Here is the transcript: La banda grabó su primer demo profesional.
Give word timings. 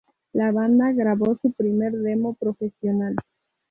La 0.33 0.51
banda 0.51 0.91
grabó 0.93 1.37
su 1.39 1.51
primer 1.51 1.91
demo 1.93 2.33
profesional. 2.33 3.15